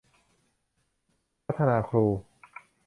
[1.45, 2.05] พัฒนาครู